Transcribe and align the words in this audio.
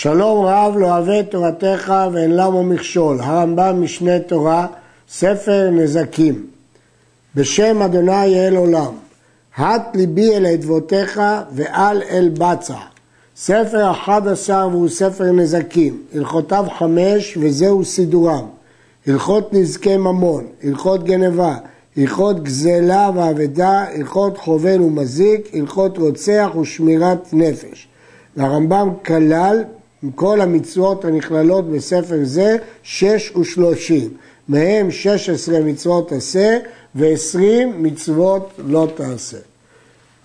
שלום 0.00 0.44
רב 0.44 0.76
לא 0.76 0.86
אוהב 0.86 1.22
תורתך 1.22 1.94
ואין 2.12 2.36
למו 2.36 2.62
מכשול. 2.62 3.20
הרמב"ם 3.20 3.82
משנה 3.82 4.18
תורה, 4.18 4.66
ספר 5.08 5.70
נזקים. 5.72 6.46
בשם 7.34 7.82
אדוני 7.82 8.48
אל 8.48 8.56
עולם. 8.56 8.92
הט 9.56 9.96
ליבי 9.96 10.36
אל 10.36 10.46
עדבותיך 10.46 11.20
ואל 11.52 12.02
אל 12.10 12.30
בצע. 12.38 12.74
ספר 13.36 13.90
אחד 13.90 14.28
עשר 14.28 14.68
והוא 14.72 14.88
ספר 14.88 15.32
נזקים. 15.32 16.02
הלכותיו 16.14 16.64
חמש 16.78 17.36
וזהו 17.40 17.84
סידורם. 17.84 18.46
הלכות 19.06 19.52
נזקי 19.52 19.96
ממון, 19.96 20.46
הלכות 20.62 21.04
גנבה, 21.04 21.56
הלכות 21.96 22.42
גזלה 22.42 23.10
ואבדה, 23.14 23.84
הלכות 23.94 24.38
חובל 24.38 24.80
ומזיק, 24.80 25.50
הלכות 25.54 25.98
רוצח 25.98 26.50
ושמירת 26.60 27.28
נפש. 27.32 27.88
והרמב"ם 28.36 28.90
כלל 29.04 29.64
כל 30.14 30.40
המצוות 30.40 31.04
הנכללות 31.04 31.70
בספר 31.70 32.18
זה, 32.22 32.56
שש 32.82 33.36
ושלושים. 33.36 34.10
מהם 34.48 34.90
שש 34.90 35.30
עשרה 35.30 35.60
מצוות 35.60 36.12
עשה 36.12 36.58
ועשרים 36.94 37.82
מצוות 37.82 38.50
לא 38.58 38.88
תעשה. 38.94 39.38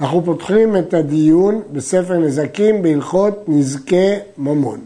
אנחנו 0.02 0.26
פותחים 0.26 0.78
את 0.78 0.94
הדיון 0.94 1.62
בספר 1.72 2.18
נזקים 2.18 2.82
בהלכות 2.82 3.44
נזקי 3.48 4.14
ממון. 4.38 4.80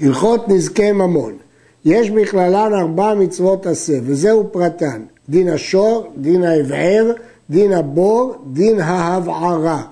הלכות 0.00 0.48
נזקי 0.48 0.92
ממון, 0.92 1.36
יש 1.84 2.10
בכללן 2.10 2.72
ארבע 2.74 3.14
מצוות 3.14 3.66
עשה, 3.66 3.98
וזהו 4.04 4.52
פרטן, 4.52 5.02
דין 5.28 5.48
השור, 5.48 6.12
דין 6.16 6.44
האבער, 6.44 7.12
דין 7.50 7.72
הבור, 7.72 8.34
דין 8.52 8.80
ההבערה. 8.80 9.82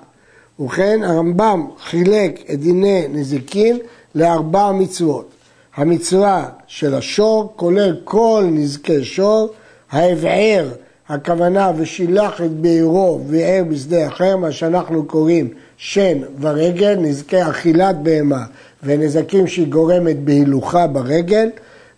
ובכן 0.61 1.01
הרמב"ם 1.03 1.67
חילק 1.85 2.41
את 2.53 2.61
דיני 2.61 3.05
נזיקין 3.09 3.79
לארבע 4.15 4.73
מצוות. 4.73 5.31
המצווה 5.77 6.49
של 6.67 6.95
השור 6.95 7.53
כולל 7.57 7.97
כל 8.05 8.45
נזקי 8.51 9.05
שור, 9.05 9.49
האבער, 9.91 10.69
הכוונה 11.09 11.73
ושילח 11.77 12.41
את 12.41 12.51
בעירו 12.51 13.21
וער 13.27 13.65
בשדה 13.69 14.07
אחר, 14.07 14.37
מה 14.37 14.53
שאנחנו 14.53 15.05
קוראים 15.05 15.49
שן 15.77 16.19
ורגל, 16.41 16.95
נזקי 17.01 17.43
אכילת 17.43 17.97
בהמה 18.03 18.45
ונזקים 18.83 19.47
שהיא 19.47 19.67
גורמת 19.67 20.19
בהילוכה 20.25 20.87
ברגל, 20.87 21.51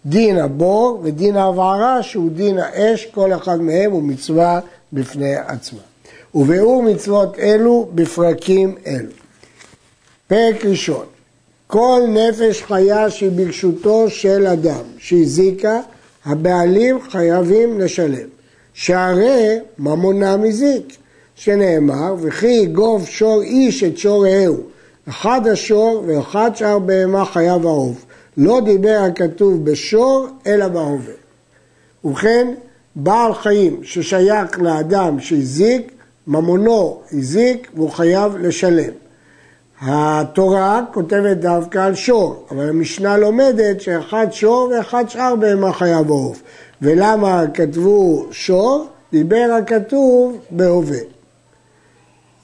דין 0.07 0.39
הבור 0.39 1.01
ודין 1.03 1.37
ההבערה 1.37 2.03
שהוא 2.03 2.31
דין 2.31 2.59
האש, 2.59 3.07
כל 3.07 3.33
אחד 3.33 3.61
מהם 3.61 3.91
הוא 3.91 4.03
מצווה 4.03 4.61
בפני 4.93 5.37
עצמה. 5.37 5.92
וביאור 6.35 6.83
מצוות 6.83 7.39
אלו 7.39 7.89
בפרקים 7.95 8.75
אלו. 8.87 9.11
פרק 10.27 10.65
ראשון, 10.65 11.07
כל 11.67 12.01
נפש 12.09 12.63
חיה 12.63 13.11
שהיא 13.11 13.31
ברשותו 13.31 14.11
של 14.11 14.47
אדם 14.47 14.85
שהזיקה, 14.99 15.81
הבעלים 16.25 16.99
חייבים 17.11 17.81
לשלם. 17.81 18.29
שהרי 18.75 19.59
ממונה 19.79 20.37
מזיק, 20.37 20.97
שנאמר, 21.35 22.15
וכי 22.21 22.47
יגוב 22.47 23.07
שור 23.07 23.43
איש 23.43 23.85
את 23.85 23.99
שור 23.99 24.27
רעהו, 24.27 24.57
אחד 25.09 25.47
השור 25.47 26.05
ואחד 26.07 26.51
שאר 26.55 26.79
בהמה 26.79 27.25
חייב 27.25 27.67
העוף. 27.67 28.05
לא 28.37 28.61
דיבר 28.65 28.99
הכתוב 29.09 29.65
בשור, 29.65 30.27
אלא 30.47 30.69
בהווה. 30.69 31.15
ובכן, 32.05 32.55
בעל 32.97 33.35
חיים 33.35 33.81
ששייך 33.83 34.61
לאדם 34.61 35.21
שהזיק, 35.21 35.93
ממונו 36.27 37.01
הזיק 37.13 37.71
והוא 37.75 37.91
חייב 37.91 38.37
לשלם. 38.37 38.93
התורה 39.81 40.83
כותבת 40.93 41.37
דווקא 41.37 41.79
על 41.79 41.95
שור, 41.95 42.47
אבל 42.51 42.69
המשנה 42.69 43.17
לומדת 43.17 43.81
שאחד 43.81 44.27
שור 44.31 44.73
ואחד 44.73 45.05
שאר 45.09 45.37
בהמה 45.37 45.73
חייב 45.73 46.11
עוף. 46.11 46.43
ולמה 46.83 47.45
כתבו 47.55 48.27
שור? 48.31 48.87
דיבר 49.13 49.59
הכתוב 49.59 50.39
בהווה. 50.51 50.99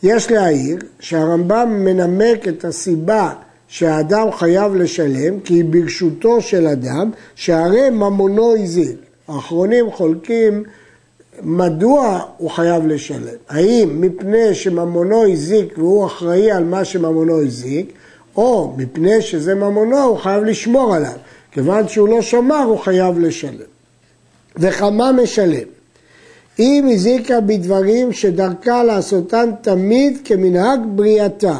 יש 0.02 0.30
להעיר 0.30 0.78
שהרמב"ם 1.00 1.84
מנמק 1.84 2.48
את 2.48 2.64
הסיבה 2.64 3.32
שהאדם 3.68 4.32
חייב 4.32 4.74
לשלם 4.74 5.40
כי 5.40 5.54
היא 5.54 5.64
ברשותו 5.64 6.40
של 6.40 6.66
אדם 6.66 7.10
שהרי 7.34 7.90
ממונו 7.90 8.56
הזיק. 8.56 8.96
האחרונים 9.28 9.90
חולקים 9.90 10.62
מדוע 11.42 12.20
הוא 12.36 12.50
חייב 12.50 12.86
לשלם? 12.86 13.36
האם 13.48 14.00
מפני 14.00 14.54
שממונו 14.54 15.32
הזיק 15.32 15.78
והוא 15.78 16.06
אחראי 16.06 16.50
על 16.50 16.64
מה 16.64 16.84
שממונו 16.84 17.42
הזיק, 17.42 17.92
או 18.36 18.74
מפני 18.76 19.22
שזה 19.22 19.54
ממונו 19.54 20.02
הוא 20.02 20.18
חייב 20.18 20.44
לשמור 20.44 20.94
עליו. 20.94 21.12
כיוון 21.52 21.88
שהוא 21.88 22.08
לא 22.08 22.22
שמר 22.22 22.62
הוא 22.62 22.78
חייב 22.78 23.18
לשלם. 23.18 23.68
וכמה 24.56 25.12
משלם? 25.12 25.68
אם 26.58 26.88
הזיקה 26.92 27.40
בדברים 27.40 28.12
שדרכה 28.12 28.84
לעשותן 28.84 29.50
תמיד 29.62 30.18
כמנהג 30.24 30.80
בריאתה. 30.94 31.58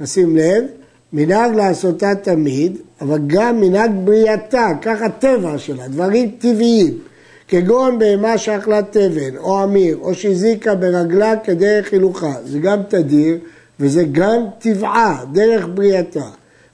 נשים 0.00 0.36
לב, 0.36 0.64
מנהג 1.12 1.54
לעשותה 1.54 2.14
תמיד, 2.14 2.78
אבל 3.00 3.18
גם 3.26 3.60
מנהג 3.60 3.90
בריאתה, 4.04 4.68
ככה 4.82 5.08
טבע 5.08 5.58
שלה, 5.58 5.88
דברים 5.88 6.30
טבעיים. 6.38 6.98
כגון 7.50 7.98
בהמה 7.98 8.38
שאכלה 8.38 8.82
תבן, 8.82 9.36
או 9.36 9.64
אמיר, 9.64 9.98
או 10.00 10.14
שהזיקה 10.14 10.74
ברגלה 10.74 11.36
כדרך 11.36 11.92
הילוכה. 11.92 12.34
זה 12.44 12.58
גם 12.58 12.82
תדיר, 12.88 13.38
וזה 13.80 14.04
גם 14.12 14.42
טבעה, 14.58 15.24
דרך 15.32 15.68
בריאתה. 15.74 16.28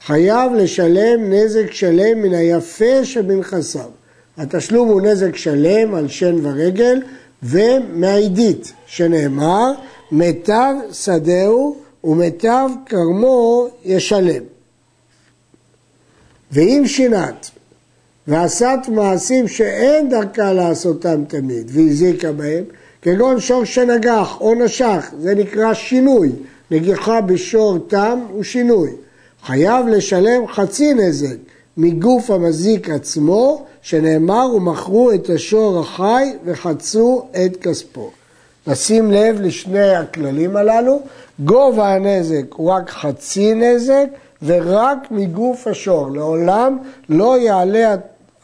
חייב 0.07 0.53
לשלם 0.53 1.33
נזק 1.33 1.73
שלם 1.73 2.23
מן 2.23 2.35
היפה 2.35 3.05
שבנכסיו. 3.05 3.91
התשלום 4.37 4.89
הוא 4.89 5.01
נזק 5.01 5.37
שלם 5.37 5.95
על 5.95 6.09
שן 6.09 6.47
ורגל 6.47 7.03
ומהעידית, 7.43 8.73
שנאמר, 8.87 9.73
מיטב 10.13 10.75
שדהו 10.93 11.77
ומיטב 12.05 12.69
כרמו 12.87 13.69
ישלם. 13.85 14.43
ואם 16.53 16.83
שינת 16.87 17.51
ועשת 18.29 18.79
מעשים 18.89 19.49
שאין 19.49 20.09
דרכה 20.09 20.53
לעשותם 20.53 21.25
תמיד 21.29 21.71
והזיקה 21.73 22.33
בהם, 22.33 22.65
כגון 23.03 23.41
שור 23.41 23.65
שנגח 23.65 24.41
או 24.41 24.55
נשך, 24.55 25.11
זה 25.19 25.35
נקרא 25.35 25.75
שינוי. 25.75 26.33
נגיחה 26.71 27.21
בשור 27.21 27.79
תם 27.89 28.19
הוא 28.31 28.43
שינוי. 28.43 28.91
חייב 29.43 29.87
לשלם 29.87 30.47
חצי 30.47 30.95
נזק 30.95 31.37
מגוף 31.77 32.31
המזיק 32.31 32.91
עצמו, 32.91 33.65
שנאמר 33.83 34.55
ומכרו 34.55 35.13
את 35.13 35.31
השור 35.31 35.81
החי 35.81 36.33
וחצו 36.45 37.27
את 37.33 37.57
כספו. 37.57 38.11
נשים 38.67 39.11
לב 39.11 39.41
לשני 39.41 39.95
הכללים 39.95 40.57
הללו, 40.57 41.01
גובה 41.45 41.95
הנזק 41.95 42.53
הוא 42.55 42.71
רק 42.71 42.91
חצי 42.91 43.55
נזק 43.55 44.07
ורק 44.43 44.99
מגוף 45.11 45.67
השור. 45.67 46.11
לעולם 46.11 46.79
לא 47.09 47.39
יעלה 47.39 47.95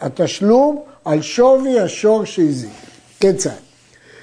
התשלום 0.02 0.78
על 1.04 1.22
שווי 1.22 1.80
השור 1.80 2.24
שהזיק. 2.24 2.70
כיצד? 3.20 3.50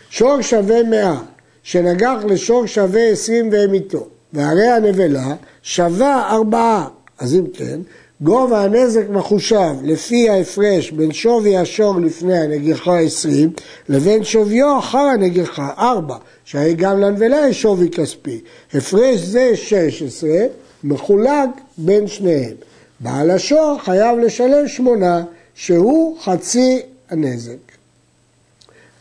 שור 0.10 0.42
שווה 0.42 0.84
מאה, 0.84 1.18
שנגח 1.64 2.18
לשור 2.28 2.66
שווה 2.66 3.08
עשרים 3.08 3.50
והם 3.52 3.74
איתו, 3.74 4.08
והרי 4.34 4.68
הנבלה 4.68 5.34
שווה 5.64 6.30
ארבעה. 6.32 6.88
אז 7.20 7.36
אם 7.36 7.46
כן, 7.54 7.80
גובה 8.22 8.64
הנזק 8.64 9.10
מחושב 9.10 9.74
לפי 9.84 10.30
ההפרש 10.30 10.92
בין 10.92 11.12
שווי 11.12 11.58
השור 11.58 12.00
לפני 12.00 12.38
הנגיחה 12.38 13.00
עשרים 13.00 13.52
לבין 13.90 14.24
שוויו 14.24 14.80
אחר 14.80 14.98
הנגיחה 14.98 15.70
ארבע, 15.78 16.16
שהרי 16.46 16.74
גם 16.74 17.00
לנבלה 17.00 17.48
יש 17.50 17.62
שווי 17.62 17.90
כספי. 17.90 18.42
הפרש 18.74 19.20
זה 19.20 19.52
שש 19.56 20.04
עשרה 20.04 20.46
מחולק 20.84 21.50
בין 21.78 22.08
שניהם. 22.08 22.54
בעל 23.00 23.32
השור 23.32 23.78
חייב 23.84 24.18
לשלם 24.18 24.68
שמונה, 24.68 25.24
שהוא 25.60 26.18
חצי 26.22 26.82
הנזק. 27.10 27.58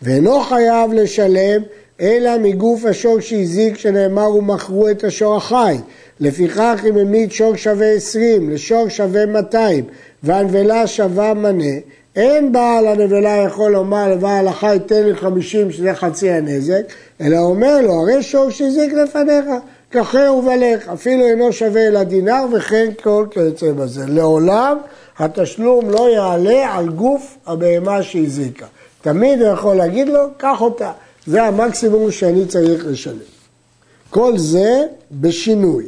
ואינו 0.03 0.41
חייב 0.41 0.93
לשלם 0.93 1.63
אלא 2.01 2.39
מגוף 2.39 2.85
השור 2.85 3.21
שהזיק 3.21 3.79
שנאמר 3.79 4.35
ומכרו 4.35 4.89
את 4.89 5.05
השור 5.05 5.37
החי. 5.37 5.77
לפיכך 6.21 6.81
אם 6.89 6.97
העמיד 6.97 7.33
שור 7.33 7.57
שווה 7.57 7.93
עשרים 7.93 8.51
לשור 8.51 8.89
שווה 8.89 9.27
מאתיים 9.27 9.85
והנבלה 10.23 10.87
שווה 10.87 11.35
מנה, 11.35 11.75
אין 12.17 12.53
בעל 12.53 12.87
הנבלה 12.87 13.37
יכול 13.37 13.73
לומר 13.73 14.09
לבעל 14.09 14.49
החי 14.49 14.79
תן 14.87 15.03
לי 15.03 15.15
חמישים 15.15 15.71
שזה 15.73 15.95
חצי 15.95 16.31
הנזק, 16.31 16.83
אלא 17.21 17.39
אומר 17.39 17.81
לו 17.81 17.93
הרי 17.93 18.23
שור 18.23 18.51
שהזיק 18.51 18.93
לפניך, 18.93 19.45
ככה 19.91 20.33
ובלך, 20.33 20.89
אפילו 20.89 21.27
אינו 21.27 21.53
שווה 21.53 21.87
אלא 21.87 22.03
דינר 22.03 22.45
וכן 22.53 22.89
כל 23.03 23.27
כיוצא 23.31 23.73
בזה. 23.73 24.05
לעולם 24.07 24.79
התשלום 25.19 25.91
לא 25.91 26.11
יעלה 26.11 26.75
על 26.75 26.89
גוף 26.89 27.37
הבהמה 27.47 28.03
שהזיקה. 28.03 28.67
תמיד 29.01 29.43
הוא 29.43 29.53
יכול 29.53 29.77
להגיד 29.77 30.09
לו, 30.09 30.21
קח 30.37 30.61
אותה. 30.61 30.93
זה 31.27 31.43
המקסימום 31.43 32.11
שאני 32.11 32.47
צריך 32.47 32.87
לשלם. 32.87 33.19
כל 34.11 34.39
זה 34.39 34.83
בשינוי. 35.13 35.85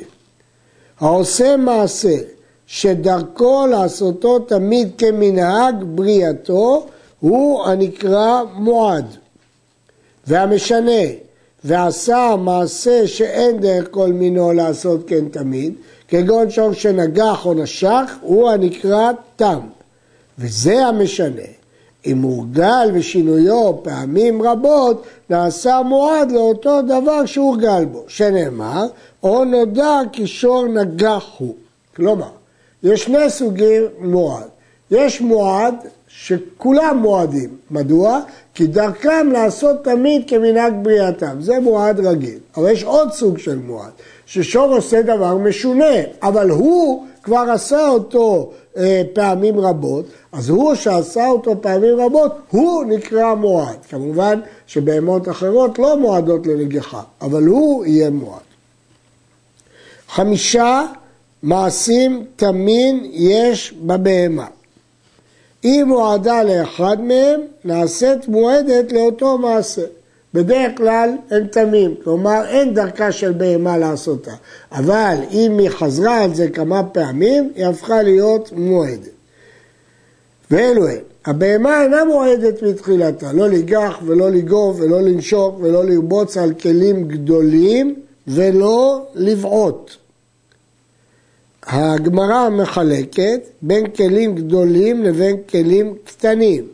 העושה 1.01 1.57
מעשה 1.57 2.17
שדרכו 2.67 3.67
לעשותו 3.71 4.39
תמיד 4.39 4.89
כמנהג 4.99 5.75
בריאתו 5.85 6.87
הוא 7.21 7.65
הנקרא 7.65 8.43
מועד. 8.55 9.17
והמשנה 10.27 11.03
ועשה 11.65 12.35
מעשה 12.39 13.07
שאין 13.07 13.61
דרך 13.61 13.89
כל 13.91 14.13
מינו 14.13 14.53
לעשות 14.53 15.01
כן 15.07 15.29
תמיד, 15.29 15.75
כגון 16.11 16.51
שור 16.51 16.73
שנגח 16.73 17.47
או 17.47 17.55
נשך, 17.55 18.17
הוא 18.21 18.51
הנקרא 18.51 19.11
תם. 19.37 19.61
וזה 20.39 20.87
המשנה. 20.87 21.43
אם 22.07 22.23
הורגל 22.23 22.91
ושינויו 22.95 23.83
פעמים 23.83 24.43
רבות, 24.43 25.05
נעשה 25.31 25.81
מועד 25.83 26.33
לאותו 26.33 26.83
דבר 26.83 27.27
שהורגל 27.27 27.85
בו, 27.85 28.05
שנאמר, 28.09 28.87
או 29.23 29.45
נודע 29.45 30.01
כי 30.13 30.27
שור 30.27 30.67
נגח 30.67 31.27
הוא. 31.39 31.55
כלומר, 31.97 32.31
יש 32.83 33.05
שני 33.05 33.31
סוגים 33.31 33.83
מועד. 33.99 34.49
יש 34.91 35.21
מועד 35.21 35.75
שכולם 36.09 36.99
מועדים. 37.03 37.57
מדוע? 37.71 38.21
כי 38.55 38.67
דרכם 38.67 39.29
לעשות 39.33 39.85
תמיד 39.85 40.23
כמנהג 40.27 40.73
בריאתם. 40.83 41.37
זה 41.41 41.61
מועד 41.61 42.01
רגיל. 42.01 42.39
אבל 42.57 42.71
יש 42.71 42.85
עוד 42.85 43.13
סוג 43.13 43.39
של 43.39 43.59
מועד, 43.59 43.91
ששור 44.33 44.75
עושה 44.75 45.03
דבר 45.03 45.37
משונה, 45.37 45.95
אבל 46.23 46.51
הוא 46.51 47.07
כבר 47.23 47.45
עשה 47.55 47.89
אותו 47.89 48.51
אה, 48.77 49.03
פעמים 49.13 49.61
רבות, 49.61 50.05
אז 50.33 50.49
הוא 50.49 50.75
שעשה 50.75 51.27
אותו 51.27 51.63
פעמים 51.63 52.01
רבות, 52.01 52.33
הוא 52.51 52.85
נקרא 52.85 53.35
מועד. 53.35 53.77
כמובן 53.89 54.41
שבהמות 54.67 55.29
אחרות 55.29 55.79
לא 55.79 55.99
מועדות 55.99 56.47
לנגיחה, 56.47 57.03
אבל 57.21 57.47
הוא 57.47 57.85
יהיה 57.87 58.11
מועד. 58.11 58.41
חמישה 60.09 60.87
מעשים 61.43 62.25
תמין 62.37 63.11
יש 63.13 63.75
בבהמה. 63.83 64.47
אם 65.65 65.85
מועדה 65.89 66.43
לאחד 66.43 67.01
מהם, 67.01 67.41
נעשית 67.65 68.29
מועדת 68.29 68.93
לאותו 68.93 69.39
מעשה. 69.39 69.83
בדרך 70.35 70.77
כלל 70.77 71.11
הם 71.31 71.47
תמים, 71.47 71.95
כלומר 72.05 72.43
אין 72.49 72.75
דרכה 72.75 73.13
של 73.13 73.33
בהמה 73.33 73.79
לעשותה, 73.79 74.35
אבל 74.73 75.17
אם 75.31 75.59
היא 75.59 75.71
חזרה 75.71 76.25
על 76.25 76.35
זה 76.35 76.49
כמה 76.49 76.83
פעמים, 76.83 77.53
היא 77.55 77.67
הפכה 77.67 78.03
להיות 78.03 78.53
מועדת. 78.53 79.09
ואלו 80.51 80.89
הם, 80.89 80.99
הבהמה 81.27 81.83
אינה 81.83 82.05
מועדת 82.05 82.63
מתחילתה, 82.63 83.33
לא 83.33 83.49
לגח 83.49 83.99
ולא 84.07 84.31
לגוב 84.31 84.81
ולא 84.81 85.01
לנשוק 85.01 85.61
ולא 85.61 85.85
לרבוץ 85.85 86.37
על 86.37 86.55
כלים 86.55 87.09
גדולים 87.09 87.95
ולא 88.27 89.07
לבעוט. 89.15 89.91
הגמרא 91.63 92.49
מחלקת 92.49 93.41
בין 93.63 93.87
כלים 93.91 94.35
גדולים 94.35 95.03
לבין 95.03 95.37
כלים 95.51 95.95
קטנים. 96.05 96.67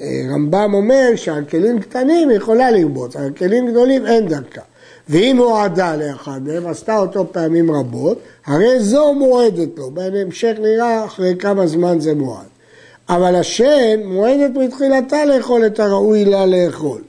הרמב"ם 0.00 0.74
אומר 0.74 1.10
שעל 1.16 1.44
כלים 1.44 1.80
קטנים 1.80 2.28
היא 2.28 2.36
יכולה 2.36 2.70
לרבוץ, 2.70 3.16
על 3.16 3.30
כלים 3.30 3.70
גדולים 3.70 4.06
אין 4.06 4.28
דרכה. 4.28 4.60
ואם 5.08 5.36
הועדה 5.38 5.96
לאחד 5.96 6.40
מהם, 6.44 6.66
עשתה 6.66 6.98
אותו 6.98 7.32
פעמים 7.32 7.70
רבות, 7.70 8.18
הרי 8.46 8.80
זו 8.80 9.14
מועדת 9.14 9.78
לו. 9.78 9.90
בהמשך 9.90 10.52
נראה 10.62 11.04
אחרי 11.04 11.34
כמה 11.38 11.66
זמן 11.66 12.00
זה 12.00 12.14
מועד. 12.14 12.46
אבל 13.08 13.34
השן 13.34 14.00
מועדת 14.04 14.50
מתחילתה 14.54 15.24
לאכול 15.24 15.66
את 15.66 15.80
הראוי 15.80 16.24
לה 16.24 16.46
לאכול. 16.46 17.02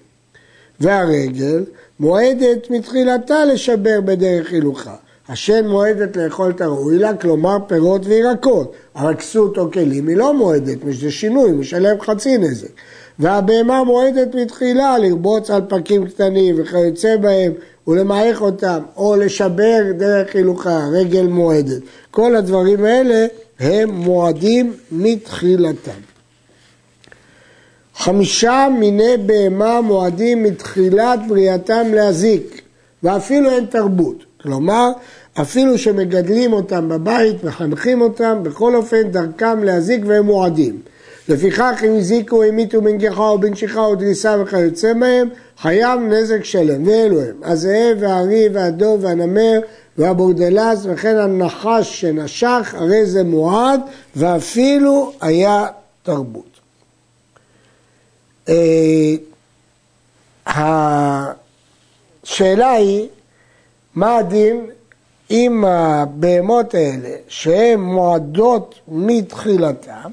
והרגל 0.79 1.63
מועדת 1.99 2.69
מתחילתה 2.69 3.45
לשבר 3.45 4.01
בדרך 4.01 4.51
הילוכה. 4.51 4.95
השן 5.29 5.67
מועדת 5.67 6.17
לאכול 6.17 6.49
את 6.49 6.61
הראוי 6.61 6.97
לה, 6.97 7.13
כלומר 7.13 7.57
פירות 7.67 8.01
וירקות, 8.05 8.73
אבל 8.95 9.15
כסות 9.15 9.57
או 9.57 9.71
כלים 9.71 10.07
היא 10.07 10.17
לא 10.17 10.33
מועדת, 10.33 10.77
זה 10.91 11.11
שינוי, 11.11 11.51
משלם 11.51 12.01
חצי 12.01 12.37
נזק. 12.37 12.67
והבהמה 13.19 13.83
מועדת 13.83 14.35
מתחילה 14.35 14.97
לרבוץ 14.97 15.49
על 15.49 15.61
פקים 15.69 16.07
קטנים 16.07 16.55
וכיוצא 16.57 17.17
בהם 17.17 17.51
ולמעך 17.87 18.41
אותם, 18.41 18.79
או 18.97 19.15
לשבר 19.15 19.81
דרך 19.97 20.35
הילוכה, 20.35 20.87
רגל 20.91 21.27
מועדת. 21.27 21.81
כל 22.11 22.35
הדברים 22.35 22.85
האלה 22.85 23.25
הם 23.59 23.89
מועדים 23.89 24.73
מתחילתם. 24.91 25.99
חמישה 27.95 28.67
מיני 28.79 29.17
בהמה 29.25 29.81
מועדים 29.81 30.43
מתחילת 30.43 31.19
בריאתם 31.27 31.87
להזיק, 31.93 32.61
ואפילו 33.03 33.49
אין 33.49 33.65
תרבות. 33.65 34.25
כלומר, 34.41 34.91
אפילו 35.33 35.77
שמגדלים 35.77 36.53
אותם 36.53 36.89
בבית, 36.89 37.43
מחנכים 37.43 38.01
אותם, 38.01 38.39
בכל 38.43 38.75
אופן 38.75 39.11
דרכם 39.11 39.63
להזיק 39.63 40.01
והם 40.05 40.25
מועדים. 40.25 40.81
לפיכך 41.29 41.83
אם 41.87 41.95
הזיקו, 41.97 42.43
המיתו 42.43 42.81
בנגיחה 42.81 43.21
או 43.21 43.39
בנשיכה 43.39 43.79
או 43.79 43.95
דריסה 43.95 44.35
וכיוצא 44.41 44.93
מהם, 44.93 45.29
חייב 45.57 45.99
נזק 45.99 46.43
שלם, 46.43 46.87
ואלו 46.87 47.21
הם, 47.21 47.35
הזאב 47.43 47.97
והארי 47.99 48.49
והדוב 48.53 49.03
והנמר 49.03 49.59
והבורדלס 49.97 50.79
וכן 50.83 51.17
הנחש 51.17 52.01
שנשך, 52.01 52.75
הרי 52.77 53.05
זה 53.05 53.23
מועד 53.23 53.81
ואפילו 54.15 55.13
היה 55.21 55.65
תרבות. 56.03 56.59
אה, 58.49 59.15
השאלה 62.25 62.71
היא, 62.71 63.07
מה 63.95 64.17
הדין 64.17 64.65
עם 65.29 65.65
הבהמות 65.65 66.73
האלה, 66.73 67.09
שהן 67.27 67.79
מועדות 67.79 68.79
מתחילתן, 68.87 70.09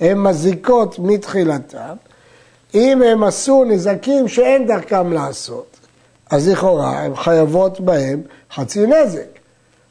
הן 0.00 0.18
מזיקות 0.18 0.98
מתחילתן, 0.98 1.94
אם 2.74 3.02
הם 3.02 3.24
עשו 3.24 3.64
נזקים 3.64 4.28
שאין 4.28 4.66
דרכם 4.66 5.12
לעשות, 5.12 5.76
אז 6.30 6.48
לכאורה 6.48 7.00
הן 7.00 7.16
חייבות 7.16 7.80
בהם 7.80 8.22
חצי 8.54 8.86
נזק. 8.86 9.26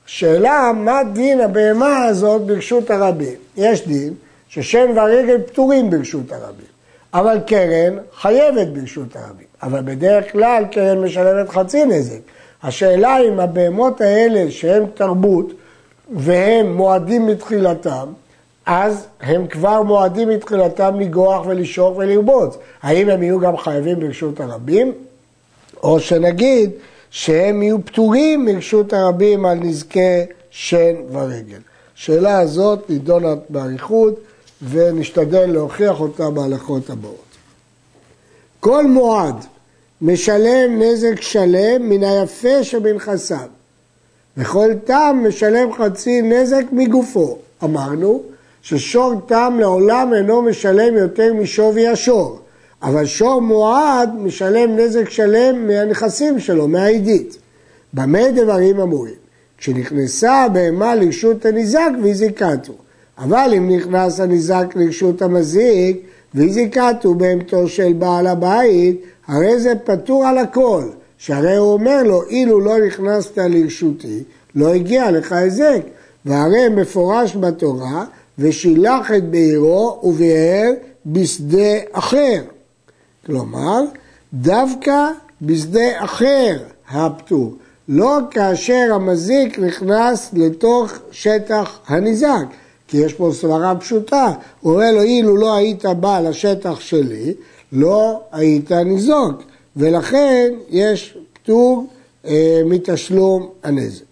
שאלה, 0.05 0.71
מה 0.75 1.01
דין 1.13 1.41
הבהמה 1.41 2.05
הזאת 2.05 2.41
ברשות 2.41 2.91
הרבים? 2.91 3.37
יש 3.57 3.87
דין 3.87 4.13
ששן 4.49 4.91
והרגל 4.95 5.41
פטורים 5.41 5.89
ברשות 5.89 6.31
הרבים, 6.31 6.65
אבל 7.13 7.39
קרן 7.47 7.97
חייבת 8.15 8.67
ברשות 8.67 9.15
הרבים, 9.15 9.47
אבל 9.63 9.81
בדרך 9.85 10.31
כלל 10.31 10.63
קרן 10.71 11.01
משלמת 11.01 11.49
חצי 11.49 11.85
נזק. 11.85 12.19
השאלה 12.65 13.17
אם 13.27 13.39
הבהמות 13.39 14.01
האלה 14.01 14.51
שהן 14.51 14.83
תרבות 14.93 15.53
והם 16.15 16.77
מועדים 16.77 17.27
מתחילתם, 17.27 18.07
אז 18.65 19.07
הם 19.21 19.47
כבר 19.47 19.83
מועדים 19.83 20.29
מתחילתם 20.29 20.99
לגרוח 20.99 21.45
ולשאוך 21.45 21.97
ולרבוץ. 21.97 22.57
האם 22.81 23.09
הם 23.09 23.23
יהיו 23.23 23.39
גם 23.39 23.57
חייבים 23.57 23.99
ברשות 23.99 24.39
הרבים? 24.39 24.91
או 25.83 25.99
שנגיד 25.99 26.71
שהם 27.09 27.63
יהיו 27.63 27.85
פטורים 27.85 28.45
מרשות 28.45 28.93
הרבים 28.93 29.45
על 29.45 29.57
נזקי 29.57 30.21
שן 30.49 30.95
ורגל. 31.11 31.59
השאלה 31.97 32.39
הזאת 32.39 32.89
נידונה 32.89 33.33
באריכות 33.49 34.19
ונשתדל 34.69 35.45
להוכיח 35.45 35.99
אותה 35.99 36.29
בהלכות 36.29 36.89
הבאות. 36.89 37.35
כל 38.59 38.87
מועד 38.87 39.35
משלם 40.01 40.81
נזק 40.81 41.21
שלם 41.21 41.89
מן 41.89 42.03
היפה 42.03 42.63
שבנכסיו, 42.63 43.47
וכל 44.37 44.69
תם 44.83 45.25
משלם 45.27 45.73
חצי 45.73 46.21
נזק 46.21 46.63
מגופו. 46.71 47.37
אמרנו 47.63 48.23
ששור 48.61 49.13
תם 49.25 49.57
לעולם 49.59 50.13
אינו 50.13 50.41
משלם 50.41 50.97
יותר 50.97 51.33
משווי 51.33 51.87
השור, 51.87 52.39
אבל 52.81 53.05
שור 53.05 53.41
מועד 53.41 54.09
משלם 54.15 54.77
נזק 54.77 55.09
שלם 55.09 55.67
מהנכסים 55.67 56.39
שלו, 56.39 56.67
מהעידית. 56.67 57.37
במה 57.93 58.31
דברים 58.31 58.79
אמורים? 58.79 59.13
כשנכנסה 59.57 60.43
הבהמה 60.43 60.95
לרשות 60.95 61.45
הניזק 61.45 61.89
והזיקתו. 62.03 62.73
אבל 63.17 63.53
אם 63.57 63.71
נכנס 63.77 64.19
הניזק 64.19 64.65
לרשות 64.75 65.21
המזיק 65.21 66.01
והזיקתו 66.35 67.13
בהמתו 67.13 67.67
של 67.67 67.93
בעל 67.93 68.27
הבית, 68.27 69.01
הרי 69.27 69.59
זה 69.59 69.73
פטור 69.83 70.27
על 70.27 70.37
הכל, 70.37 70.83
שהרי 71.17 71.55
הוא 71.55 71.73
אומר 71.73 72.03
לו, 72.03 72.23
אילו 72.23 72.59
לא 72.59 72.85
נכנסת 72.87 73.37
לרשותי, 73.37 74.23
לא 74.55 74.73
הגיע 74.73 75.11
לך 75.11 75.31
היזק. 75.31 75.81
והרי 76.25 76.69
מפורש 76.69 77.35
בתורה, 77.35 78.05
ושילח 78.39 79.11
את 79.11 79.29
בעירו 79.29 80.01
וביער 80.03 80.71
בשדה 81.05 81.77
אחר. 81.91 82.41
כלומר, 83.25 83.81
דווקא 84.33 85.11
בשדה 85.41 86.03
אחר 86.03 86.57
הפטור, 86.89 87.53
לא 87.89 88.19
כאשר 88.31 88.91
המזיק 88.93 89.59
נכנס 89.59 90.29
לתוך 90.33 90.91
שטח 91.11 91.79
הניזק, 91.87 92.45
כי 92.87 92.97
יש 92.97 93.13
פה 93.13 93.31
סברה 93.33 93.75
פשוטה, 93.75 94.31
הוא 94.61 94.73
אומר 94.73 94.91
לו, 94.91 95.01
אילו 95.01 95.37
לא 95.37 95.55
היית 95.55 95.85
בא 95.85 96.19
לשטח 96.19 96.79
שלי, 96.79 97.33
לא 97.71 98.21
היית 98.31 98.71
ניזוק, 98.71 99.43
ולכן 99.75 100.53
יש 100.69 101.17
פטור 101.33 101.87
אה, 102.25 102.61
מתשלום 102.65 103.49
הנזק. 103.63 104.03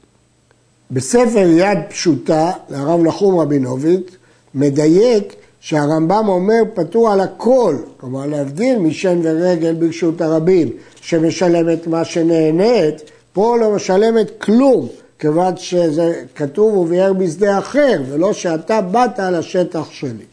בספר 0.92 1.48
יד 1.58 1.78
פשוטה, 1.90 2.52
לרב 2.70 3.02
נחום 3.02 3.40
רבינוביץ', 3.40 4.16
מדייק 4.56 5.36
שהרמב"ם 5.60 6.26
אומר 6.28 6.62
פטור 6.74 7.12
על 7.12 7.20
הכל, 7.20 7.76
כלומר 7.98 8.26
להבדיל 8.26 8.80
משן 8.80 9.20
ורגל 9.24 9.74
ברשות 9.74 10.22
הרבים, 10.22 10.70
שמשלמת 11.02 11.88
מה 11.88 12.06
שנהנית, 12.06 13.12
פה 13.34 13.58
לא 13.58 13.72
משלמת 13.72 14.42
כלום, 14.42 14.88
כיוון 15.24 15.58
שזה 15.58 16.24
כתוב 16.36 16.78
וביער 16.78 17.14
בשדה 17.14 17.60
אחר, 17.60 18.02
ולא 18.10 18.34
שאתה 18.34 18.82
באת 18.82 19.20
על 19.20 19.36
השטח 19.36 19.92
שלי. 19.92 20.26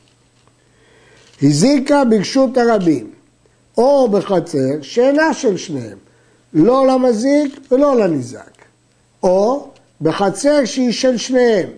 הזיקה 1.43 2.05
ברשות 2.05 2.57
הרבים, 2.57 3.11
או 3.79 4.09
בחצר 4.09 4.83
שאינה 4.83 5.35
של 5.35 5.57
שניהם, 5.57 5.99
לא 6.55 6.87
למזיק 6.87 7.61
ולא 7.71 7.97
לנזק, 7.97 8.65
או 9.23 9.69
בחצר 10.01 10.65
שהיא 10.65 10.93
של 10.93 11.17
שניהם, 11.17 11.69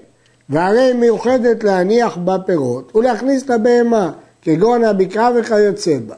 והרי 0.49 0.81
היא 0.81 0.95
מיוחדת 0.95 1.65
להניח 1.65 2.17
בה 2.17 2.37
פירות 2.47 2.97
ולהכניס 2.97 3.49
לבהמה, 3.49 4.13
כגון 4.43 4.85
הבקעה 4.85 5.31
וכיוצא 5.37 5.99
בה. 6.07 6.15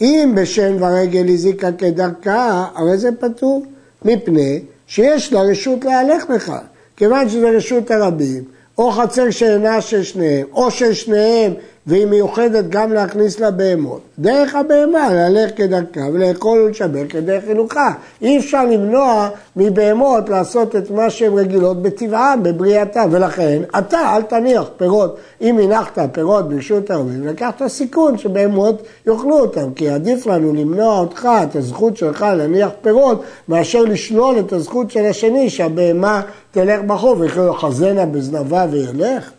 אם 0.00 0.32
בשן 0.36 0.82
ורגל 0.82 1.28
הזיקה 1.28 1.72
כדרכה, 1.72 2.66
הרי 2.74 2.98
זה 2.98 3.08
פטור, 3.20 3.64
מפני 4.04 4.60
שיש 4.90 5.32
לה 5.32 5.40
רשות 5.42 5.84
להלך 5.84 6.30
לך, 6.30 6.52
כיוון 6.96 7.28
שזה 7.28 7.50
רשות 7.50 7.90
הרבים, 7.90 8.44
או 8.78 8.90
חצר 8.90 9.30
שאינה 9.30 9.80
של 9.80 10.02
שניהם, 10.02 10.46
או 10.52 10.70
של 10.70 10.94
שניהם 10.94 11.54
והיא 11.86 12.06
מיוחדת 12.06 12.64
גם 12.68 12.92
להכניס 12.92 13.40
לה 13.40 13.50
בהמות. 13.50 14.00
דרך 14.18 14.54
הבהמה, 14.54 15.14
להלך 15.14 15.50
כדרכה 15.56 16.00
ולאכול 16.12 16.58
ולשבר 16.58 17.06
כדרך 17.08 17.44
חינוכה. 17.44 17.92
אי 18.22 18.38
אפשר 18.38 18.64
למנוע 18.64 19.28
מבהמות 19.56 20.28
לעשות 20.28 20.76
את 20.76 20.90
מה 20.90 21.10
שהן 21.10 21.32
רגילות 21.32 21.82
בטבען, 21.82 22.42
בבריאתן, 22.42 23.08
ולכן 23.10 23.62
אתה 23.78 24.16
אל 24.16 24.22
תניח 24.22 24.64
פירות. 24.76 25.16
אם 25.40 25.58
הנחת 25.58 25.98
פירות 26.12 26.48
ברשות 26.48 26.90
הרבים, 26.90 27.26
לקחת 27.26 27.66
סיכון 27.66 28.18
שבהמות 28.18 28.82
יאכלו 29.06 29.40
אותם, 29.40 29.74
כי 29.74 29.88
עדיף 29.88 30.26
לנו 30.26 30.54
למנוע 30.54 30.98
אותך, 30.98 31.28
את 31.42 31.56
הזכות 31.56 31.96
שלך 31.96 32.26
להניח 32.36 32.70
פירות, 32.82 33.22
מאשר 33.48 33.82
לשלול 33.82 34.38
את 34.38 34.52
הזכות 34.52 34.90
של 34.90 35.04
השני 35.06 35.50
שהבהמה 35.50 36.22
תלך 36.50 36.80
בחוב, 36.86 37.20
ויכול 37.20 37.48
לחזנה 37.48 38.06
בזנבה 38.06 38.66
וילך. 38.70 39.30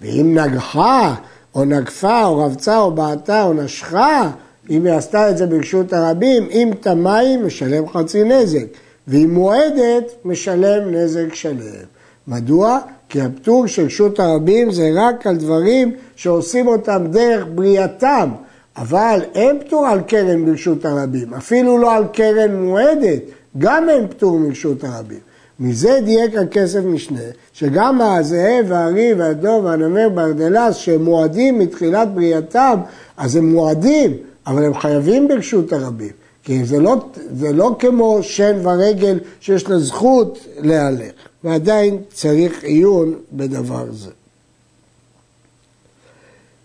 ואם 0.00 0.38
נגחה, 0.38 1.14
או 1.54 1.64
נגפה, 1.64 2.24
או 2.24 2.38
רבצה, 2.38 2.78
או 2.78 2.90
בעטה, 2.90 3.42
או 3.42 3.52
נשכה, 3.52 4.30
אם 4.70 4.86
היא 4.86 4.94
עשתה 4.94 5.30
את 5.30 5.38
זה 5.38 5.46
ברשות 5.46 5.92
הרבים, 5.92 6.48
אם 6.50 6.70
תמים, 6.80 7.46
משלם 7.46 7.88
חצי 7.88 8.24
נזק, 8.24 8.66
ואם 9.08 9.30
מועדת, 9.34 10.12
משלם 10.24 10.94
נזק 10.94 11.34
שלם. 11.34 11.84
מדוע? 12.28 12.78
כי 13.08 13.20
הפטור 13.20 13.66
של 13.66 13.84
רשות 13.86 14.20
הרבים 14.20 14.72
זה 14.72 14.90
רק 14.94 15.26
על 15.26 15.36
דברים 15.36 15.92
שעושים 16.16 16.66
אותם 16.66 17.06
דרך 17.10 17.46
בריאתם, 17.54 18.30
אבל 18.76 19.20
אין 19.34 19.60
פטור 19.60 19.86
על 19.86 20.00
קרן 20.00 20.44
ברשות 20.44 20.84
הרבים, 20.84 21.34
אפילו 21.34 21.78
לא 21.78 21.94
על 21.94 22.04
קרן 22.12 22.62
מועדת, 22.62 23.22
גם 23.58 23.88
אין 23.88 24.08
פטור 24.08 24.38
מרשות 24.38 24.84
הרבים. 24.84 25.29
מזה 25.60 25.98
דייק 26.04 26.34
הכסף 26.34 26.80
משנה, 26.84 27.20
שגם 27.52 28.00
הזאב 28.00 28.64
והארי 28.68 29.14
והדוב 29.14 29.64
והנמר 29.64 30.08
בארדלס 30.08 30.76
שהם 30.76 31.04
מועדים 31.04 31.58
מתחילת 31.58 32.08
בריאתם, 32.14 32.80
אז 33.16 33.36
הם 33.36 33.52
מועדים, 33.52 34.16
אבל 34.46 34.64
הם 34.64 34.74
חייבים 34.74 35.28
ברשות 35.28 35.72
הרבים. 35.72 36.12
כי 36.44 36.64
זה 36.64 36.78
לא, 36.78 36.96
זה 37.32 37.52
לא 37.52 37.76
כמו 37.78 38.18
שן 38.22 38.66
ורגל 38.66 39.18
שיש 39.40 39.68
לה 39.68 39.78
זכות 39.78 40.38
להלך, 40.58 41.12
ועדיין 41.44 41.98
צריך 42.12 42.64
עיון 42.64 43.14
בדבר 43.32 43.84
זה. 43.92 44.10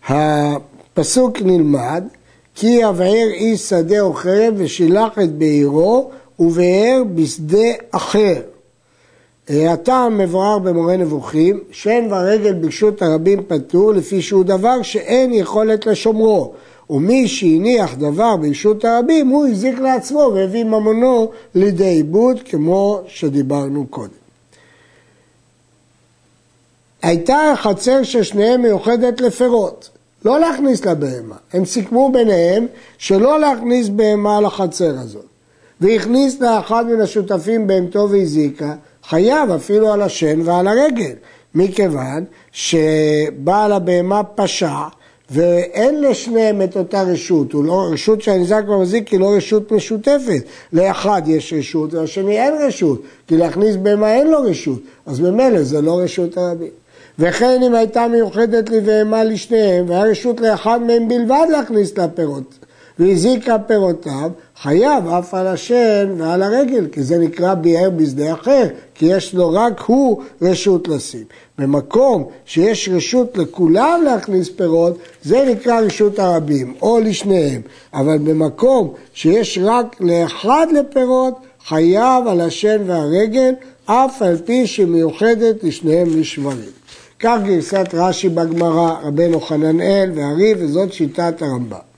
הפסוק 0.07 1.41
נלמד, 1.41 2.03
כי 2.55 2.67
יבער 2.67 3.27
איש 3.33 3.69
שדה 3.69 3.99
או 3.99 4.13
חרב 4.13 4.53
ושילח 4.57 5.19
את 5.23 5.31
בעירו 5.31 6.11
ובאר 6.39 7.03
בשדה 7.15 7.67
אחר. 7.91 8.41
הטעם 9.49 10.17
מבואר 10.17 10.59
במורה 10.59 10.97
נבוכים, 10.97 11.59
שן 11.71 12.07
ורגל 12.11 12.53
ברשות 12.53 13.01
הרבים 13.01 13.43
פטור 13.47 13.93
לפי 13.93 14.21
שהוא 14.21 14.43
דבר 14.43 14.81
שאין 14.81 15.33
יכולת 15.33 15.85
לשומרו. 15.85 16.53
ומי 16.89 17.27
שהניח 17.27 17.95
דבר 17.95 18.35
ברשות 18.35 18.85
הרבים, 18.85 19.27
הוא 19.27 19.47
הזיק 19.47 19.79
לעצמו 19.79 20.31
והביא 20.35 20.63
ממונו 20.63 21.31
לידי 21.55 21.85
עיבוד, 21.85 22.39
כמו 22.45 23.01
שדיברנו 23.07 23.87
קודם. 23.89 24.09
הייתה 27.01 27.51
החצר 27.51 28.03
של 28.03 28.23
שניהם 28.23 28.61
מיוחדת 28.61 29.21
לפירות, 29.21 29.89
לא 30.25 30.39
להכניס 30.39 30.85
לבהמה. 30.85 31.35
הם 31.53 31.65
סיכמו 31.65 32.11
ביניהם 32.11 32.67
שלא 32.97 33.39
להכניס 33.39 33.89
בהמה 33.89 34.41
לחצר 34.41 34.99
הזאת. 34.99 35.25
והכניס 35.81 36.39
לאחד 36.39 36.85
מן 36.85 37.01
השותפים 37.01 37.67
בהמתו 37.67 38.09
והזיקה, 38.09 38.75
חייב 39.09 39.51
אפילו 39.51 39.93
על 39.93 40.01
השן 40.01 40.39
ועל 40.43 40.67
הרגל, 40.67 41.13
מכיוון 41.55 42.25
שבעל 42.51 43.71
הבהמה 43.71 44.23
פשע 44.23 44.77
ואין 45.29 46.01
לשניהם 46.01 46.61
את 46.61 46.77
אותה 46.77 47.01
רשות, 47.01 47.53
לא, 47.53 47.89
רשות 47.91 48.21
שהנזק 48.21 48.63
במזיק 48.63 49.07
היא 49.07 49.19
לא 49.19 49.33
רשות 49.35 49.71
משותפת, 49.71 50.43
לאחד 50.73 51.21
יש 51.27 51.53
רשות 51.53 51.93
ולשני 51.93 52.41
אין 52.41 52.53
רשות, 52.67 53.01
כי 53.27 53.37
להכניס 53.37 53.75
בהמה 53.75 54.15
אין 54.15 54.31
לו 54.31 54.41
רשות, 54.41 54.79
אז 55.05 55.19
ממילא 55.19 55.63
זה 55.63 55.81
לא 55.81 55.99
רשות 55.99 56.37
הרבים. 56.37 56.71
וכן 57.19 57.63
אם 57.63 57.75
הייתה 57.75 58.07
מיוחדת 58.07 58.69
לבהמה 58.69 59.23
לשניהם, 59.23 59.89
והיה 59.89 60.03
רשות 60.03 60.41
לאחד 60.41 60.81
מהם 60.81 61.07
בלבד 61.07 61.45
להכניס 61.51 61.97
לפירות, 61.97 62.64
והזיקה 62.99 63.57
פירותיו, 63.59 64.31
חייב 64.61 65.07
אף 65.07 65.33
על 65.33 65.47
השן 65.47 66.15
ועל 66.17 66.43
הרגל, 66.43 66.87
כי 66.91 67.03
זה 67.03 67.17
נקרא 67.17 67.53
ביער 67.53 67.89
בשדה 67.89 68.33
אחר, 68.33 68.63
כי 68.95 69.05
יש 69.05 69.33
לו 69.33 69.51
רק 69.51 69.79
הוא 69.79 70.21
רשות 70.41 70.87
לשים. 70.87 71.23
במקום 71.57 72.25
שיש 72.45 72.89
רשות 72.89 73.37
לכולם 73.37 74.01
להכניס 74.05 74.49
פירות, 74.49 74.97
זה 75.23 75.45
נקרא 75.49 75.79
רשות 75.79 76.19
הרבים, 76.19 76.73
או 76.81 76.99
לשניהם. 76.99 77.61
אבל 77.93 78.17
במקום 78.17 78.93
שיש 79.13 79.59
רק 79.61 79.95
לאחד 79.99 80.67
לפירות, 80.79 81.33
חייב 81.67 82.27
על 82.27 82.41
השן 82.41 82.81
והרגל, 82.85 83.53
אף 83.85 84.21
על 84.21 84.37
פי 84.45 84.67
שמיוחדת 84.67 85.63
לשניהם 85.63 86.19
לשברים. 86.19 86.75
כך 87.19 87.37
גרסת 87.43 87.87
רש"י 87.93 88.29
בגמרא, 88.29 88.95
רבנו 89.03 89.41
חננאל 89.41 90.11
והריב, 90.15 90.57
וזאת 90.61 90.93
שיטת 90.93 91.41
הרמב"ם. 91.41 91.94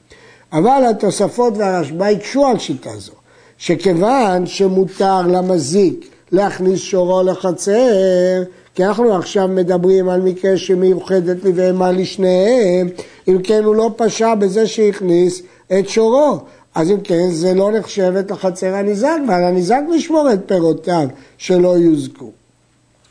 אבל 0.58 0.84
התוספות 0.90 1.58
והרשב"א 1.58 2.06
הקשו 2.06 2.46
על 2.46 2.60
שיטה 2.60 2.98
זו, 2.98 3.12
שכיוון 3.58 4.46
שמותר 4.46 5.22
למזיק 5.22 6.10
להכניס 6.32 6.80
שורו 6.80 7.24
לחצר, 7.24 8.44
כי 8.76 8.86
אנחנו 8.86 9.16
עכשיו 9.16 9.48
מדברים 9.48 10.10
על 10.10 10.22
מקרה 10.22 10.58
שמיוחדת 10.58 11.44
לבהמה 11.44 11.92
לשניהם, 11.92 12.90
אם 13.28 13.42
כן 13.44 13.64
הוא 13.64 13.76
לא 13.76 13.92
פשע 13.96 14.36
בזה 14.36 14.68
שהכניס 14.68 15.42
את 15.80 15.90
שורו. 15.90 16.40
אז 16.76 16.92
אם 16.92 17.02
כן 17.04 17.32
זה 17.32 17.54
לא 17.54 17.72
נחשבת 17.72 18.32
לחצר 18.32 18.76
הניזק, 18.76 19.18
ועל 19.28 19.44
הניזק 19.44 19.82
לשמור 19.96 20.34
את 20.34 20.40
פירותיו 20.46 21.08
שלא 21.38 21.78
יוזקו. 21.78 22.32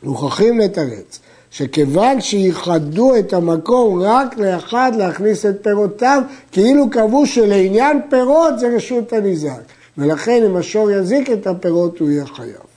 מוכרחים 0.03 0.59
לתרץ 0.59 1.19
שכיוון 1.51 2.21
שייחדו 2.21 3.15
את 3.15 3.33
המקום 3.33 4.01
רק 4.01 4.37
לאחד 4.37 4.91
להכניס 4.97 5.45
את 5.45 5.63
פירותיו, 5.63 6.21
כאילו 6.51 6.89
קבעו 6.89 7.25
שלעניין 7.25 7.99
פירות 8.09 8.59
זה 8.59 8.67
רשות 8.75 9.13
הניזק. 9.13 9.61
ולכן 9.97 10.43
אם 10.45 10.55
השור 10.55 10.91
יזיק 10.91 11.29
את 11.29 11.47
הפירות 11.47 11.99
הוא 11.99 12.09
יהיה 12.09 12.25
חייב. 12.25 12.67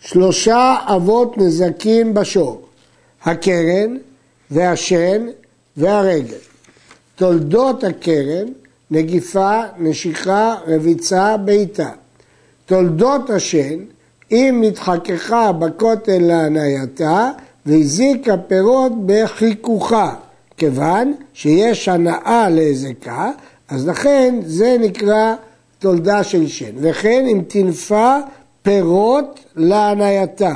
שלושה 0.00 0.76
אבות 0.96 1.38
נזקים 1.38 2.14
בשור, 2.14 2.66
הקרן 3.22 3.96
והשן 4.50 5.26
והרגל. 5.76 6.36
תולדות 7.16 7.84
הקרן, 7.84 8.46
נגיפה, 8.90 9.60
נשיכה, 9.78 10.54
רביצה, 10.66 11.36
בעיטה. 11.36 11.90
תולדות 12.66 13.30
השן, 13.30 13.78
אם 14.34 14.62
נתחככה 14.64 15.52
בכותל 15.52 16.18
להנייתה 16.18 17.30
והזיקה 17.66 18.36
פירות 18.36 18.92
בחיכוכה, 19.06 20.14
כיוון 20.56 21.14
שיש 21.32 21.88
הנאה 21.88 22.48
להזקה, 22.50 23.30
אז 23.68 23.88
לכן 23.88 24.34
זה 24.46 24.76
נקרא 24.80 25.34
תולדה 25.78 26.24
של 26.24 26.46
שן. 26.46 26.72
וכן 26.76 27.24
אם 27.32 27.42
תנפה 27.48 28.16
פירות 28.62 29.40
להנייתה. 29.56 30.54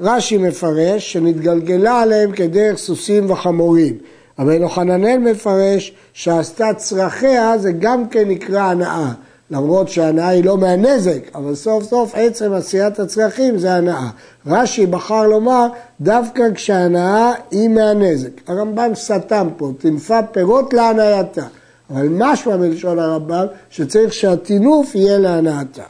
רש"י 0.00 0.38
מפרש 0.38 1.12
שנתגלגלה 1.12 2.00
עליהם 2.00 2.32
כדרך 2.32 2.78
סוסים 2.78 3.30
וחמורים. 3.30 3.98
אבל 4.38 4.52
יוחננאל 4.52 5.18
מפרש 5.18 5.92
שעשתה 6.12 6.74
צרכיה 6.74 7.58
זה 7.58 7.72
גם 7.72 8.08
כן 8.08 8.28
נקרא 8.28 8.62
הנאה. 8.62 9.12
למרות 9.50 9.88
שההנאה 9.88 10.28
היא 10.28 10.44
לא 10.44 10.58
מהנזק, 10.58 11.34
אבל 11.34 11.54
סוף 11.54 11.84
סוף 11.84 12.12
עצם 12.14 12.52
עשיית 12.52 12.98
הצרכים 12.98 13.58
זה 13.58 13.74
הנאה. 13.74 14.08
רש"י 14.46 14.86
בחר 14.86 15.26
לומר 15.26 15.66
דווקא 16.00 16.42
כשההנאה 16.54 17.32
היא 17.50 17.68
מהנזק. 17.68 18.30
הרמב"ם 18.46 18.90
סתם 18.94 19.48
פה, 19.56 19.72
תנפה 19.78 20.22
פירות 20.22 20.72
להנאתה. 20.72 21.46
אבל 21.90 22.08
משמע 22.10 22.56
מלשון 22.56 22.98
הרמב"ם 22.98 23.46
שצריך 23.70 24.12
שהטינוף 24.12 24.94
יהיה 24.94 25.18
להנאתה. 25.18 25.82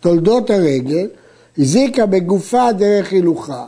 תולדות 0.00 0.50
הרגל, 0.50 1.06
הזיקה 1.58 2.06
בגופה 2.06 2.72
דרך 2.72 3.12
הילוכה, 3.12 3.66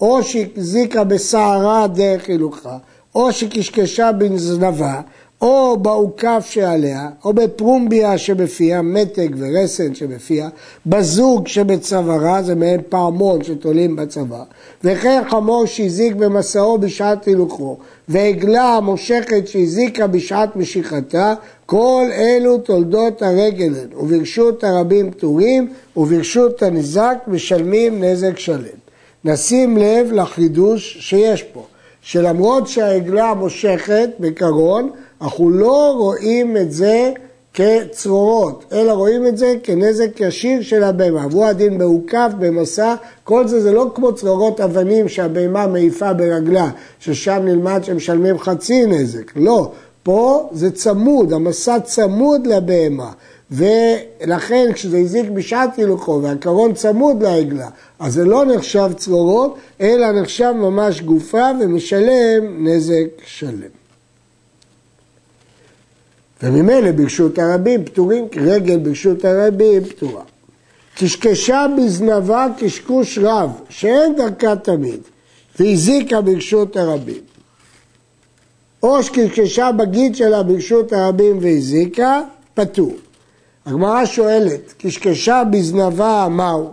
או 0.00 0.22
שהזיקה 0.22 1.04
בשערה 1.04 1.86
דרך 1.86 2.28
הילוכה, 2.28 2.76
או 3.14 3.32
שקשקשה 3.32 4.12
בזנבה, 4.12 5.00
או 5.42 5.76
בעוקף 5.76 6.46
שעליה, 6.50 7.08
או 7.24 7.32
בפרומביה 7.32 8.18
שבפיה, 8.18 8.82
מתג 8.82 9.28
ורסן 9.38 9.94
שבפיה, 9.94 10.48
בזוג 10.86 11.48
שבצווארה, 11.48 12.42
זה 12.42 12.54
מעין 12.54 12.80
פעמון 12.88 13.44
שתולים 13.44 13.96
בצבא, 13.96 14.42
וכן 14.84 15.22
חמור 15.30 15.66
שהזיק 15.66 16.14
במסעו 16.14 16.78
בשעת 16.78 17.24
הילוכו, 17.24 17.78
ועגלה 18.08 18.76
המושכת 18.76 19.48
שהזיקה 19.48 20.06
בשעת 20.06 20.56
משיכתה, 20.56 21.34
כל 21.66 22.04
אלו 22.12 22.58
תולדות 22.58 23.22
הרגל 23.22 23.74
וברשות 23.96 24.64
הרבים 24.64 25.10
פטורים, 25.10 25.72
וברשות 25.96 26.62
הנזק 26.62 27.16
משלמים 27.26 28.04
נזק 28.04 28.38
שלם. 28.38 28.82
נשים 29.24 29.76
לב 29.76 30.12
לחידוש 30.12 30.96
שיש 31.00 31.42
פה, 31.42 31.62
שלמרות 32.02 32.68
שהעגלה 32.68 33.34
מושכת 33.34 34.10
בקרון, 34.20 34.90
אנחנו 35.22 35.50
לא 35.50 35.94
רואים 35.98 36.56
את 36.56 36.72
זה 36.72 37.12
כצרורות, 37.54 38.64
אלא 38.72 38.92
רואים 38.92 39.26
את 39.26 39.38
זה 39.38 39.54
כנזק 39.62 40.20
ישיר 40.20 40.62
של 40.62 40.84
הבהמה. 40.84 41.26
והוא 41.30 41.44
הדין 41.44 41.78
מעוקף, 41.78 42.30
במסע, 42.38 42.94
כל 43.24 43.46
זה 43.48 43.60
זה 43.60 43.72
לא 43.72 43.90
כמו 43.94 44.14
צרורות 44.14 44.60
אבנים 44.60 45.08
שהבהמה 45.08 45.66
מעיפה 45.66 46.12
ברגלה, 46.12 46.70
ששם 46.98 47.40
נלמד 47.44 47.84
שמשלמים 47.84 48.38
חצי 48.38 48.86
נזק, 48.86 49.32
לא. 49.36 49.70
פה 50.02 50.48
זה 50.52 50.70
צמוד, 50.70 51.32
המסע 51.32 51.80
צמוד 51.80 52.46
לבהמה. 52.46 53.12
ולכן 53.50 54.70
כשזה 54.74 54.98
הזיק 54.98 55.30
בשעת 55.30 55.76
הילוכו 55.76 56.20
והקרון 56.22 56.74
צמוד 56.74 57.22
לעגלה, 57.22 57.68
אז 57.98 58.14
זה 58.14 58.24
לא 58.24 58.44
נחשב 58.44 58.90
צרורות, 58.96 59.56
אלא 59.80 60.12
נחשב 60.12 60.52
ממש 60.56 61.00
גופה 61.02 61.50
ומשלם 61.60 62.66
נזק 62.68 63.08
שלם. 63.24 63.81
וממילא 66.42 66.92
ברשות 66.92 67.38
הרבים 67.38 67.84
פטורים, 67.84 68.28
רגל 68.36 68.78
ברשות 68.78 69.24
הרבים 69.24 69.84
פטורה. 69.84 70.22
קשקשה 70.94 71.66
בזנבה 71.78 72.46
קשקוש 72.58 73.18
רב, 73.18 73.50
שאין 73.68 74.16
דרכה 74.16 74.56
תמיד, 74.56 75.00
והזיקה 75.58 76.20
ברשות 76.20 76.76
הרבים. 76.76 77.22
או 78.82 79.02
שקשקשה 79.02 79.72
בגיד 79.72 80.16
שלה 80.16 80.42
ברשות 80.42 80.92
הרבים 80.92 81.38
והזיקה, 81.40 82.20
פטור. 82.54 82.94
הגמרא 83.66 84.04
שואלת, 84.04 84.74
קשקשה 84.78 85.42
בזנבה 85.50 86.28
מהו? 86.30 86.70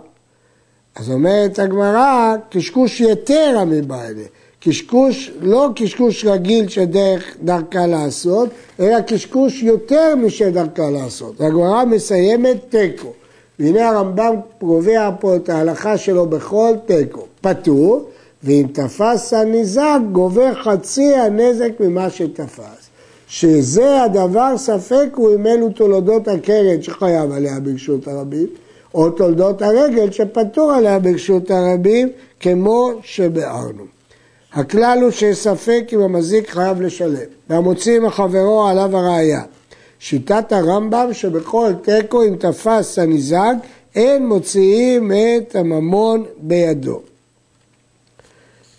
אז 0.96 1.10
אומרת 1.10 1.58
הגמרא, 1.58 2.34
קשקוש 2.50 3.00
יתר 3.00 3.64
מבעלה. 3.66 4.22
קשקוש, 4.60 5.30
לא 5.40 5.68
קשקוש 5.76 6.24
רגיל 6.24 6.68
שדרך 6.68 7.36
דרכה 7.42 7.86
לעשות, 7.86 8.48
אלא 8.80 9.00
קשקוש 9.00 9.62
יותר 9.62 10.14
משדרכה 10.16 10.90
לעשות. 10.90 11.40
הגמרא 11.40 11.84
מסיימת 11.84 12.56
תיקו. 12.68 13.12
והנה 13.58 13.88
הרמב"ם 13.88 14.34
קובע 14.58 15.10
פה 15.20 15.36
את 15.36 15.48
ההלכה 15.48 15.98
שלו 15.98 16.26
בכל 16.26 16.72
תיקו. 16.86 17.26
פטור, 17.40 18.08
ואם 18.44 18.66
תפס 18.72 19.34
הניזק, 19.34 19.98
גובה 20.12 20.54
חצי 20.54 21.14
הנזק 21.14 21.72
ממה 21.80 22.10
שתפס. 22.10 22.90
שזה 23.28 24.02
הדבר 24.02 24.58
ספק 24.58 25.08
הוא 25.14 25.34
אם 25.34 25.46
אלו 25.46 25.68
תולדות 25.68 26.28
הקרן 26.28 26.82
שחייב 26.82 27.32
עליה 27.32 27.60
ברשות 27.60 28.08
הרבים, 28.08 28.46
או 28.94 29.10
תולדות 29.10 29.62
הרגל 29.62 30.10
שפטור 30.10 30.72
עליה 30.72 30.98
ברשות 30.98 31.50
הרבים, 31.50 32.08
כמו 32.40 32.90
שביארנו. 33.02 33.99
הכלל 34.52 34.98
הוא 35.02 35.10
שספק 35.10 35.84
אם 35.92 36.00
המזיק 36.00 36.50
חייב 36.50 36.80
לשלם, 36.80 37.28
והמוציא 37.50 38.00
מחברו 38.00 38.66
עליו 38.68 38.96
הראייה. 38.96 39.42
שיטת 39.98 40.52
הרמב"ם 40.52 41.08
שבכל 41.12 41.72
תיקו 41.82 42.22
אם 42.22 42.36
תפס 42.36 42.98
הניזק 42.98 43.54
אין 43.94 44.26
מוציאים 44.26 45.12
את 45.12 45.56
הממון 45.56 46.24
בידו. 46.38 47.00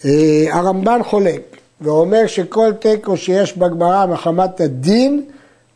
אה, 0.06 0.46
הרמב"ן 0.50 1.04
חולק 1.04 1.42
ואומר 1.82 2.28
שכל 2.28 2.74
תיקו 2.80 3.18
שיש 3.18 3.58
בגמרא 3.58 4.06
מחמת 4.06 4.62
הדין 4.62 5.24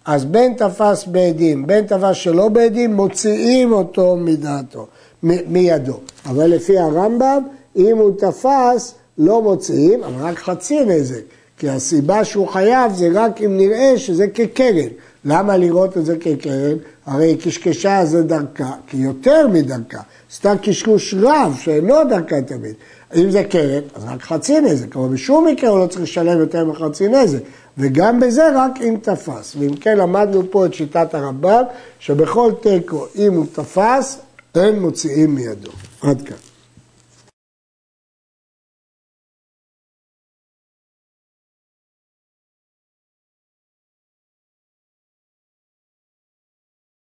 אז 0.05 0.25
בין 0.25 0.53
תפס 0.53 1.05
בעדים, 1.07 1.67
בין 1.67 1.85
תפס 1.85 2.15
שלא 2.15 2.47
בעדים, 2.47 2.93
מוציאים 2.93 3.71
אותו 3.71 4.15
מדעתו, 4.15 4.87
מידו. 5.23 5.99
אבל 6.25 6.45
לפי 6.47 6.79
הרמב"ם, 6.79 7.43
אם 7.75 7.97
הוא 7.97 8.11
תפס, 8.17 8.93
לא 9.17 9.41
מוציאים, 9.41 10.03
אבל 10.03 10.23
רק 10.23 10.39
חצי 10.39 10.85
נזק. 10.85 11.21
כי 11.57 11.69
הסיבה 11.69 12.25
שהוא 12.25 12.47
חייב 12.47 12.93
זה 12.93 13.09
רק 13.13 13.41
אם 13.41 13.57
נראה 13.57 13.93
שזה 13.97 14.27
כקרן. 14.27 14.89
למה 15.25 15.57
לראות 15.57 15.97
את 15.97 16.05
זה 16.05 16.17
כקרן? 16.17 16.77
הרי 17.05 17.37
קשקשה 17.37 18.05
זה 18.05 18.23
דרכה, 18.23 18.71
כי 18.87 18.97
יותר 18.97 19.47
מדרכה. 19.47 20.01
סתם 20.33 20.55
קשקוש 20.61 21.13
רב 21.13 21.55
שאינו 21.61 21.95
דרכה 22.09 22.41
תמיד. 22.41 22.73
אם 23.15 23.29
זה 23.29 23.43
קרן, 23.43 23.81
אז 23.95 24.03
רק 24.03 24.21
חצי 24.21 24.59
נזק. 24.59 24.91
כלומר, 24.91 25.07
בשום 25.07 25.47
מקרה 25.47 25.69
הוא 25.69 25.79
לא 25.79 25.87
צריך 25.87 26.01
לשלם 26.01 26.39
יותר 26.39 26.65
מחצי 26.65 27.07
נזק. 27.07 27.39
וגם 27.77 28.19
בזה 28.19 28.43
רק 28.55 28.71
אם 28.81 28.95
תפס. 29.01 29.55
ואם 29.59 29.75
כן, 29.75 29.97
למדנו 29.97 30.51
פה 30.51 30.65
את 30.65 30.73
שיטת 30.73 31.13
הרמב"ם, 31.13 31.63
שבכל 31.99 32.51
תיקו, 32.61 33.05
אם 33.15 33.33
הוא 33.33 33.45
תפס, 33.53 34.19
אין 34.55 34.79
מוציאים 34.79 35.35
מידו. 35.35 35.71
עד 36.01 36.21
כאן. 36.21 36.54